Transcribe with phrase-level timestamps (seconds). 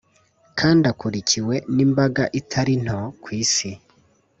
[0.59, 3.69] kandi akurikiwe n’imbaga itari nto ku Isi